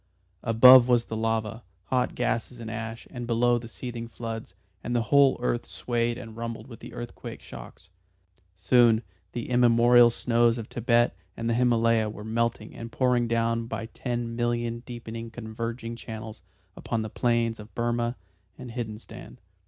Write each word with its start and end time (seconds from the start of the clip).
Above 0.41 0.87
was 0.87 1.05
the 1.05 1.15
lava, 1.15 1.61
hot 1.91 2.15
gases 2.15 2.59
and 2.59 2.71
ash, 2.71 3.07
and 3.11 3.27
below 3.27 3.59
the 3.59 3.67
seething 3.67 4.07
floods, 4.07 4.55
and 4.83 4.95
the 4.95 5.03
whole 5.13 5.37
earth 5.41 5.63
swayed 5.67 6.17
and 6.17 6.35
rumbled 6.35 6.65
with 6.65 6.79
the 6.79 6.91
earthquake 6.91 7.39
shocks. 7.39 7.91
Soon 8.55 9.03
the 9.33 9.47
immemorial 9.47 10.09
snows 10.09 10.57
of 10.57 10.67
Thibet 10.69 11.15
and 11.37 11.47
the 11.47 11.53
Himalaya 11.53 12.09
were 12.09 12.23
melting 12.23 12.73
and 12.75 12.91
pouring 12.91 13.27
down 13.27 13.67
by 13.67 13.85
ten 13.85 14.35
million 14.35 14.79
deepening 14.87 15.29
converging 15.29 15.95
channels 15.95 16.41
upon 16.75 17.03
the 17.03 17.09
plains 17.11 17.59
of 17.59 17.75
Burmah 17.75 18.15
and 18.57 18.71
Hindostan. 18.71 19.37